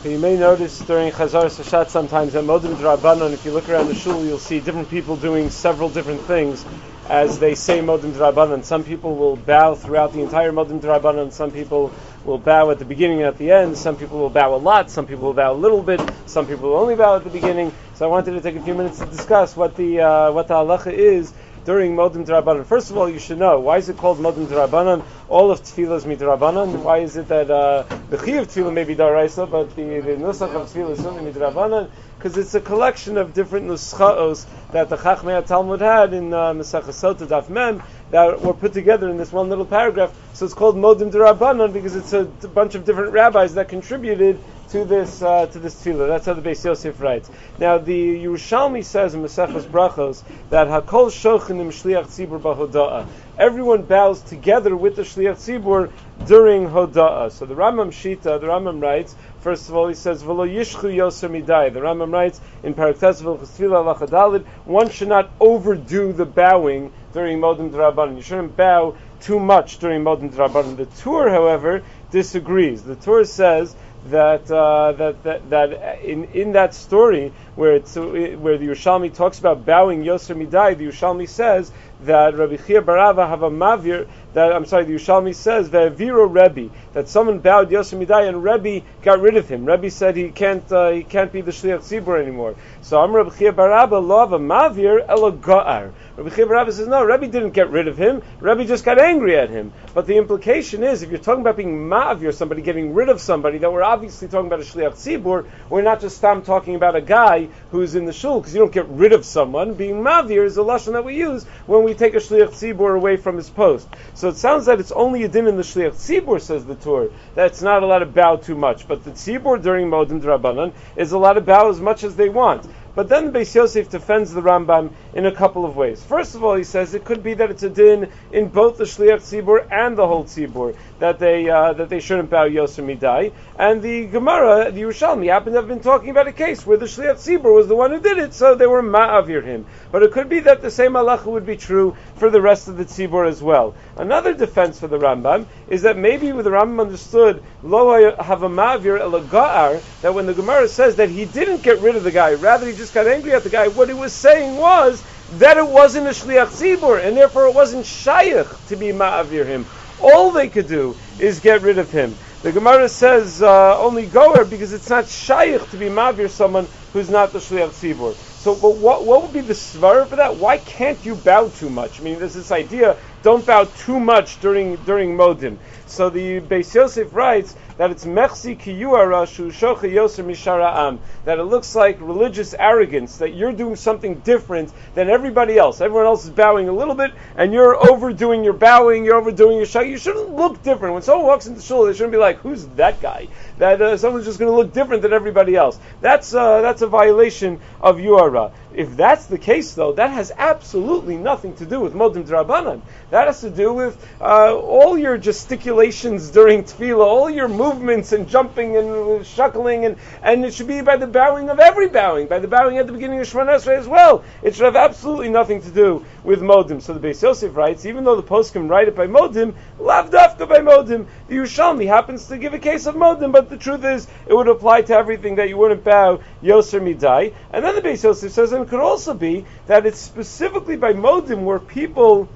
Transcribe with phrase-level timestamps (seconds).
[0.00, 3.88] So you may notice during Chazaras Hashatz sometimes at Modim Drabanan, if you look around
[3.88, 6.64] the shul, you'll see different people doing several different things
[7.08, 8.62] as they say Modim Drabanan.
[8.62, 11.90] Some people will bow throughout the entire Modim Drabanan, some people
[12.24, 14.88] will bow at the beginning and at the end, some people will bow a lot,
[14.88, 17.72] some people will bow a little bit, some people will only bow at the beginning.
[17.94, 20.54] So I wanted to take a few minutes to discuss what the, uh, what the
[20.54, 21.32] halacha is
[21.68, 22.64] during Modim Drabanan.
[22.64, 25.04] First of all, you should know why is it called Modim Drabanan?
[25.28, 26.82] All of Tefillah is Midrabanan.
[26.82, 30.12] Why is it that uh, the Chi of Tefillah may be Daraisa, but the, the
[30.12, 31.90] Nusach of Tefillah is only Midrabanan?
[32.16, 37.26] Because it's a collection of different Nuschaos that the Chachmei Talmud had in uh, Sota
[37.26, 37.82] Daf Mem
[38.12, 40.16] that were put together in this one little paragraph.
[40.32, 44.84] So it's called Modim Drabanan because it's a bunch of different rabbis that contributed to
[44.84, 46.08] this uh, to this tefillah.
[46.08, 47.30] That's how the Beis Yosef writes.
[47.58, 53.06] Now the Yerushalmi says in Maseches Brachos that Hakol Shochanim Shliach Tzibur Bahoda'ah.
[53.38, 55.90] Everyone bows together with the Shliach Tzibur
[56.26, 57.30] during Hoda'a.
[57.30, 59.14] So the Rambam Shita, the Rambam writes.
[59.40, 61.72] First of all, he says V'lo Yishchu Yoser Midai.
[61.72, 68.16] The Rambam writes in Paraktes Tefillah one should not overdo the bowing during Modim Drabanan.
[68.16, 70.76] You shouldn't bow too much during Modim Drabanan.
[70.76, 72.82] The Tur, however, disagrees.
[72.82, 73.74] The Tur says
[74.10, 79.38] that, uh, that, that, that in, in that story where, it's, where the Yerushalmi talks
[79.38, 84.54] about bowing Yoser Midai, the Yerushalmi says that Rabbi Chia Barava have a mavir, that,
[84.54, 89.20] I'm sorry, the Yerushalmi says, Ve'eviro Rebbe, that someone bowed Yoser Midai and Rebbe got
[89.20, 89.64] rid of him.
[89.64, 92.54] Rebbe said he can't, uh, he can't be the Shliach Tzibur anymore.
[92.82, 95.92] So I'm Rabbi Chia Barava, lo of a mavir, elo go'ar.
[96.16, 99.50] Rabbi Chia says, no, Rebbe didn't get rid of him, Rebbe just got angry at
[99.50, 99.72] him.
[99.92, 103.58] But the implication is, if you're talking about being mavir, somebody getting rid of somebody,
[103.58, 107.48] that we're obviously talking about a Shliach Tzibur, we're not just talking about a guy
[107.72, 109.74] who's in the shul, because you don't get rid of someone.
[109.74, 113.16] Being mavir is a lashon that we use when we take a Shliach Tzibur away
[113.16, 113.88] from his post.
[114.14, 117.10] So it sounds that it's only a din in the Shliach Tzibur, says the Tur,
[117.34, 118.88] that's not allowed to bow too much.
[118.88, 122.66] But the Tzibur during Modim Drabanan is allowed to bow as much as they want.
[122.94, 126.00] But then Beis Yosef defends the Rambam in a couple of ways.
[126.00, 128.84] First of all, he says it could be that it's a din in both the
[128.84, 133.32] Shliach Tzibur and the whole Tzibur that they uh, that they shouldn't bow Yoser Midai.
[133.58, 136.86] And the Gemara, the Yerushalmi, happened to have been talking about a case where the
[136.86, 139.66] Shliach Tzibur was the one who did it, so they were ma'avir him.
[139.90, 142.76] But it could be that the same halacha would be true for the rest of
[142.76, 143.74] the Tzibur as well.
[143.96, 150.14] Another defense for the Rambam is that maybe the Rambam understood lo ma'avir elaga'ar that
[150.14, 152.94] when the Gemara says that he didn't get rid of the guy, rather he just
[152.94, 153.66] got angry at the guy.
[153.66, 157.84] What he was saying was that it wasn't a shliach tzibur, and therefore it wasn't
[157.84, 159.66] shaykh to be ma'avir him.
[160.00, 162.18] All they could do is get rid of him.
[162.42, 167.10] The Gemara says uh, only goer because it's not shaykh to be ma'avir someone who's
[167.10, 168.16] not the shliach tzibur.
[168.38, 170.36] So, but what, what would be the svara for that?
[170.36, 172.00] Why can't you bow too much?
[172.00, 175.58] I mean, there's this idea: don't bow too much during during modim.
[175.84, 180.98] So the Beis Yosef writes that it's mechsi kiyuara shocha yoser mishara'am.
[181.26, 185.82] That it looks like religious arrogance, that you're doing something different than everybody else.
[185.82, 189.66] Everyone else is bowing a little bit, and you're overdoing your bowing, you're overdoing your
[189.66, 189.80] shah.
[189.80, 190.94] You shouldn't look different.
[190.94, 193.28] When someone walks into shul, they shouldn't be like, who's that guy?
[193.58, 195.78] That uh, someone's just going to look different than everybody else.
[196.00, 198.52] That's, uh, that's a violation of yuara.
[198.78, 202.80] If that's the case, though, that has absolutely nothing to do with modim drabanan.
[203.10, 208.28] That has to do with uh, all your gesticulations during tefillah, all your movements and
[208.28, 212.38] jumping and shuckling, and, and it should be by the bowing of every bowing, by
[212.38, 214.22] the bowing at the beginning of Shemon Esrei as well.
[214.44, 216.80] It should have absolutely nothing to do with modim.
[216.82, 220.58] So the Beis Yosef writes, even though the poskim write it by modim, lavdafka by
[220.58, 224.34] modim, the Yerushalmi happens to give a case of modim, but the truth is, it
[224.34, 227.34] would apply to everything that you wouldn't bow yoser midai.
[227.50, 230.92] And then the Beis Yosef says, and it could also be that it's specifically by
[230.92, 232.28] modim where people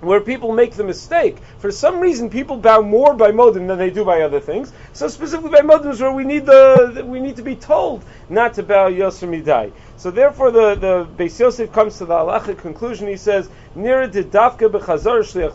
[0.00, 1.38] where people make the mistake.
[1.58, 4.72] For some reason, people bow more by modim than they do by other things.
[4.92, 8.54] So specifically by modim is where we need the we need to be told not
[8.54, 9.72] to bow yoser midai.
[9.96, 13.06] So therefore, the the Beis Yosef comes to the halachic conclusion.
[13.06, 15.54] He says, "Nira bechazar shliach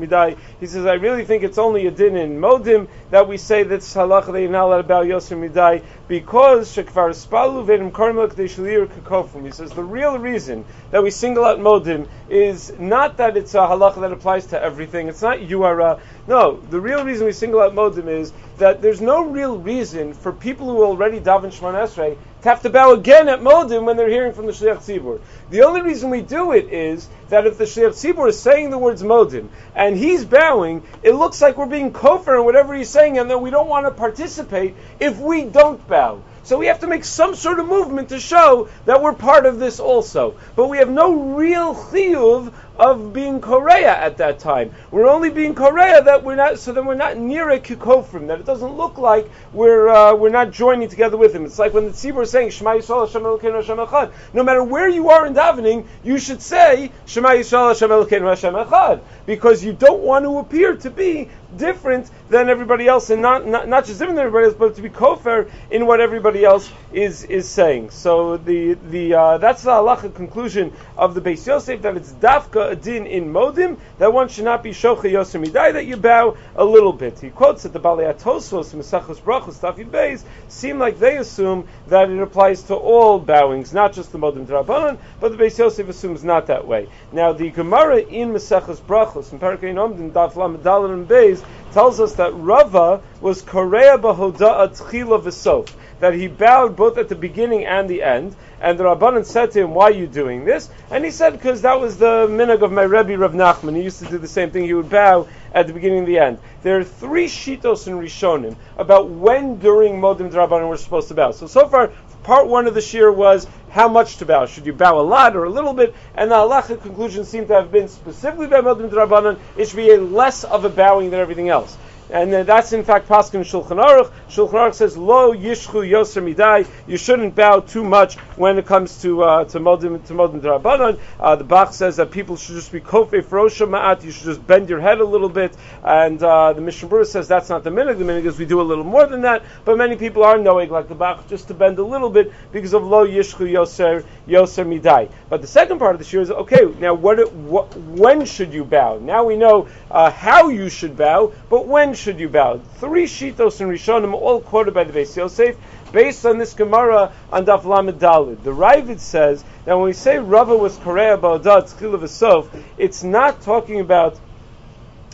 [0.00, 3.64] midai." He says, "I really think it's only a din in modim that we say
[3.64, 8.86] that halacha they not allowed bow yoser midai because shekvar spalu vedim karmak de shlir
[8.86, 13.54] kakofum." He says the real reason that we single out modim is not that it's
[13.54, 15.08] a halacha that applies to everything.
[15.08, 16.00] It's not yuara.
[16.26, 20.32] No, the real reason we single out modim is that there's no real reason for
[20.32, 24.32] people who already daven Shemon Esrei have to bow again at Modim when they're hearing
[24.32, 25.20] from the Shliach Tzibur.
[25.50, 28.78] The only reason we do it is that if the Shliach Tzibur is saying the
[28.78, 33.18] words Modim and he's bowing, it looks like we're being kofar in whatever he's saying
[33.18, 36.22] and that we don't want to participate if we don't bow.
[36.44, 39.58] So we have to make some sort of movement to show that we're part of
[39.58, 40.36] this also.
[40.54, 44.74] But we have no real chiyuv of being Korea at that time.
[44.90, 48.40] We're only being Korea that we're not, so then we're not near a kikofrim, that
[48.40, 51.44] it doesn't look like we're, uh, we're not joining together with him.
[51.44, 54.12] It's like when the tzibur is saying, Shema Yisrael Hashem Elokeinu Hashem Echad.
[54.32, 58.54] No matter where you are in davening, you should say, Shema Yisrael Hashem Elokeinu Hashem
[58.54, 59.00] Echad.
[59.26, 63.68] Because you don't want to appear to be different than everybody else, and not, not,
[63.68, 67.24] not just different than everybody else, but to be kofar in what everybody else is,
[67.24, 67.90] is saying.
[67.90, 72.72] So the, the, uh, that's the halacha conclusion of the Beis Yosef, that it's dafka
[72.72, 76.36] a din in modim, that one should not be shocha yoser midai, that you bow
[76.54, 77.18] a little bit.
[77.20, 82.10] He quotes that the Balei Atosos, Maseches Brachos, Tafid Beis, seem like they assume that
[82.10, 86.24] it applies to all bowings, not just the modim drabanan, but the Beis Yosef assumes
[86.24, 86.88] not that way.
[87.12, 92.34] Now the Gemara in Maseches Brachos, in Parakei Nomdim, Daf Lamed Beis, tells us that
[92.34, 95.66] Rava was Korea Bahoda Tchila V'Sof,
[96.00, 98.34] that he bowed both at the beginning and the end.
[98.60, 101.62] And the Rabbanan said to him, "Why are you doing this?" And he said, "Because
[101.62, 103.76] that was the minhag of my Rebbe Rav Nachman.
[103.76, 104.64] He used to do the same thing.
[104.64, 108.56] He would bow at the beginning and the end." There are three shitos in Rishonim
[108.78, 111.32] about when during Modim Drabanan we're supposed to bow.
[111.32, 111.92] So so far,
[112.26, 114.46] part one of the shir was how much to bow.
[114.46, 115.94] Should you bow a lot or a little bit?
[116.16, 119.92] And the halacha conclusion seemed to have been specifically by Modim Drabanan, it should be
[119.92, 121.76] a less of a bowing than everything else.
[122.10, 124.12] And uh, that's in fact Paskin Shulchan Aruch.
[124.28, 126.68] Shulchan Aruch says, Lo yishchu yoser midai.
[126.86, 131.00] You shouldn't bow too much when it comes to uh, to modim to modim drabanan.
[131.18, 134.04] Uh, the Bach says that people should just be kofe frosha ma'at.
[134.04, 135.56] You should just bend your head a little bit.
[135.82, 137.98] And uh, the Mishnah Berurah says that's not the minhag.
[137.98, 139.42] The minhag is we do a little more than that.
[139.64, 142.72] But many people are knowing, like the Bach, just to bend a little bit because
[142.72, 145.10] of lo yishchu yoser yoser midai.
[145.28, 146.66] But the second part of the shir is okay.
[146.78, 148.98] Now, what, what when should you bow?
[148.98, 152.58] Now we know uh, how you should bow, but when should you bow?
[152.76, 155.56] Three shitos and rishonim, all quoted by the Beis Yosef,
[155.92, 158.42] based on this Gemara on Daf Lamed Dalid.
[158.42, 163.80] The Ravid says that when we say Rava was Korea Ba'adat Tzchil it's not talking
[163.80, 164.20] about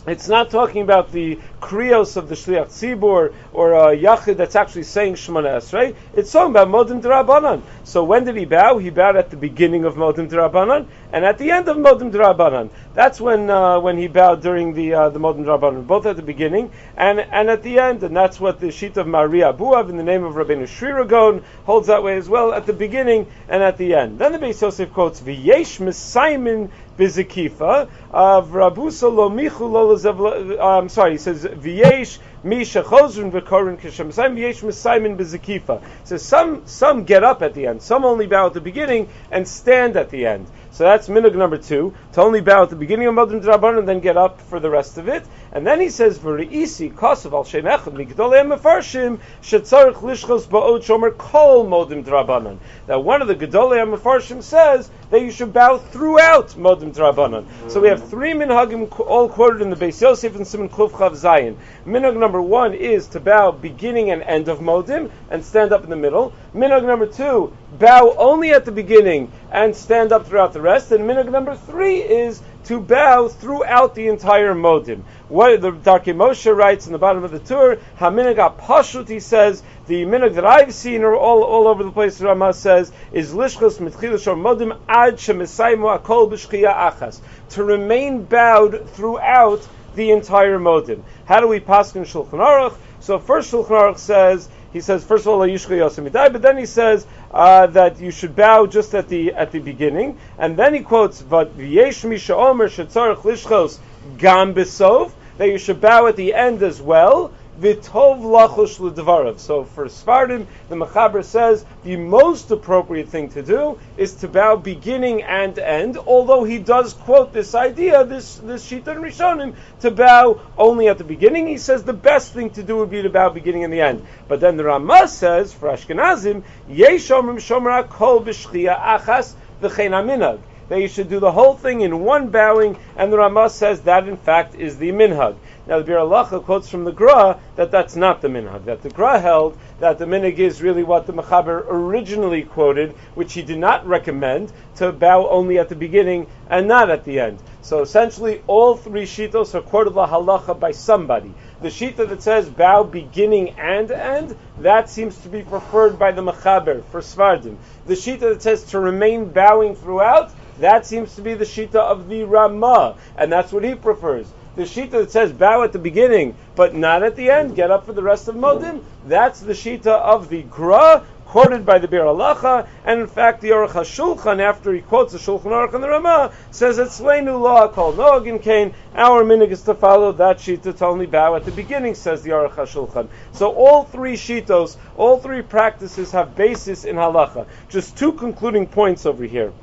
[0.05, 4.83] it's not talking about the krios of the shliach tzibur or a yachid that's actually
[4.83, 5.95] saying Shemona Esrei.
[6.15, 7.63] It's talking about modim derabanan.
[7.85, 8.79] So when did he bow?
[8.79, 12.71] He bowed at the beginning of modim derabanan and at the end of modim derabanan.
[12.95, 16.23] That's when uh, when he bowed during the uh, the modim derabanan, both at the
[16.23, 18.03] beginning and and at the end.
[18.03, 21.87] And that's what the sheet of Maria Abuav in the name of Rabbeinu Shriragon holds
[21.87, 24.19] that way as well at the beginning and at the end.
[24.19, 31.19] Then the Beis Yosef quotes V'yesh Mesaimin bizakifa of Rabusa lo michu I'm sorry, he
[31.19, 35.83] says v'yesh misha chozrun v'korin kishem v'yesh misaimin bizakifa.
[36.05, 39.47] So some some get up at the end, some only bow at the beginning and
[39.47, 40.47] stand at the end.
[40.73, 43.89] So that's minhag number two, to only bow at the beginning of Modim Drabanan and
[43.89, 45.23] then get up for the rest of it.
[45.53, 51.67] And then he says, V're'isi kosav al shem echad mefarshim shetzarich lishchos ba'od shomer kol
[51.67, 52.57] Modim Drabanan.
[52.87, 57.45] That one of the Gedolei mefarshim says that you should bow throughout Modim Drabanan.
[57.71, 61.57] So we have three minhagim all quoted in the Beis Yosef and Siman Kuf Zayin.
[61.85, 65.91] Minhag number one is to bow beginning and end of Modim and stand up in
[65.91, 66.33] the middle.
[66.55, 70.93] Minhag number two, bow only at the beginning and stand up throughout the rest.
[70.93, 75.03] And minhag number three is to bow throughout the entire modim.
[75.29, 79.63] What the Darkei Moshe writes in the bottom of the Tur, Haminag Pashut, he says,
[79.87, 83.79] the minhag that I've seen or all, all over the place, Rama says, is Lishchos
[83.79, 87.21] Mitchilish Modim Ad Shemesaimu Akol B'Shchia Achas.
[87.51, 91.03] To remain bowed throughout the entire modim.
[91.27, 92.77] How do we pass in Shulchan Aruch?
[93.01, 97.67] So first Shulchan Aruch says, he says first of all but then he says uh,
[97.69, 102.09] that you should bow just at the at the beginning, and then he quotes v'yesh
[102.09, 103.79] misha omer shetzarich lishchos
[104.19, 107.33] gam besov that you should bow at the end as well.
[107.63, 109.39] Vitov lachush l'dvarav.
[109.39, 114.57] So for Sfardim, the Mechaber says the most appropriate thing to do is to bow
[114.57, 115.97] beginning and end.
[115.97, 120.99] Although he does quote this idea, this this Shita and Rishonim, to bow only at
[120.99, 121.47] the beginning.
[121.47, 124.05] He says the best thing to do would be to bow beginning and the end.
[124.27, 130.41] But then the Ramah says for Ashkenazim, Yeshomrim Shomer Kol B'Shchia Achas V'Chein Aminag
[130.73, 134.09] that you should do the whole thing in one bowing, and the Ramah says that
[134.09, 135.37] in fact is the minhag.
[135.67, 138.65] Now the Biur Halacha quotes from the Gra that that's not the minhag.
[138.65, 143.35] That the Gra held that the minhag is really what the Mechaber originally quoted, which
[143.35, 147.39] he did not recommend to bow only at the beginning and not at the end.
[147.61, 151.35] So essentially, all three shitos are quoted la halacha by somebody.
[151.61, 156.23] The shita that says bow beginning and end, that seems to be preferred by the
[156.23, 157.57] Mechaber for Sfardim.
[157.87, 162.09] The shita that says to remain bowing throughout, that seems to be the shita of
[162.09, 166.35] the Ramah, and that's what he prefers the shita that says bow at the beginning
[166.55, 169.87] but not at the end, get up for the rest of modim, that's the shita
[169.87, 174.71] of the gra quoted by the Biur Halacha, and in fact the Aruch HaShulchan, after
[174.75, 178.75] he quotes the Shulchan Aruch and the Ramah, says it's Leinu Law called Noagin Kane.
[178.95, 182.33] Our minhag is to follow that shita to only bow at the beginning, says the
[182.33, 183.09] Aruch HaShulchan.
[183.33, 187.47] So all three shitos, all three practices have basis in halacha.
[187.71, 189.55] Just two concluding points over here.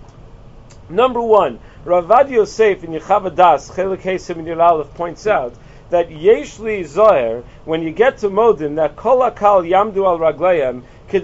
[0.90, 5.54] Number one, Ravad Yosef in Yechavadas, Chelik Hesim in Aleph points out
[5.92, 11.24] that Yeshli Zoher, when you get to Modim, that Kol Yamdu al Raglayim, that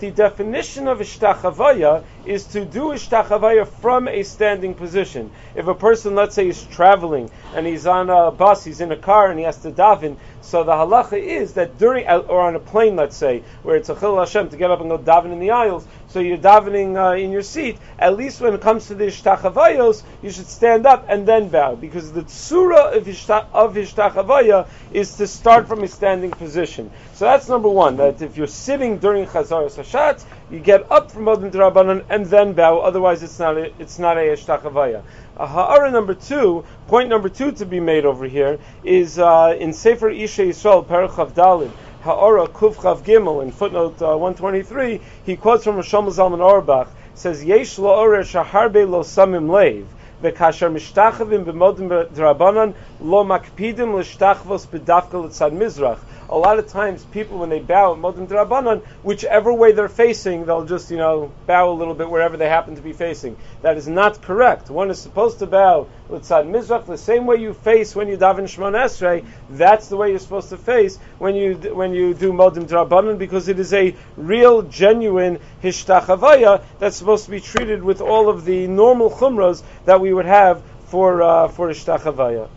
[0.00, 5.30] the definition of ishtachavaya is to do ishtachavaya from a standing position.
[5.54, 8.96] If a person, let's say, is traveling and he's on a bus, he's in a
[8.96, 12.60] car, and he has to daven, so the halacha is that during, or on a
[12.60, 15.40] plane, let's say, where it's a chil Hashem to get up and go daven in
[15.40, 18.94] the aisles, so you're davening uh, in your seat, at least when it comes to
[18.94, 23.74] the ishtachavayos, you should stand up and then bow, because the tsura of, ishtach, of
[23.74, 26.90] ishtachavaya is to start from a standing position.
[27.14, 31.24] So that's number one, that if you're sitting during Chazaras Hashatz, you get up from
[31.24, 35.02] Modim Drabanan and then bow, otherwise it's not a, it's not a ishtachavaya.
[35.46, 40.10] Ha'ara number two, point number two to be made over here, is uh, in Sefer
[40.10, 41.70] Isha Yisrael, Parachav Dalid,
[42.02, 47.78] Ha'ara Kufchav Gimel in footnote uh, 123, he quotes from Rosh Zalman Auerbach, says, Yesh
[47.78, 49.86] lo'ore shaharbe lo samim leiv,
[50.21, 52.69] וכאשר משתחווים במודים דרבנן
[53.05, 57.99] לא מקפידים להשתחווס בדווקא לצד מזרח a lot of times people when they bow at
[57.99, 62.37] Modim Drabanan, whichever way they're facing, they'll just, you know, bow a little bit wherever
[62.37, 63.37] they happen to be facing.
[63.61, 64.69] That is not correct.
[64.69, 68.43] One is supposed to bow Litzad Mizrach the same way you face when you daven
[68.43, 69.25] Shemon Esrei.
[69.49, 73.47] That's the way you're supposed to face when you when you do Modim Drabanan because
[73.47, 78.67] it is a real, genuine Hishtachavaya that's supposed to be treated with all of the
[78.67, 82.48] normal chumras that we would have for uh, for Hishtachavaya.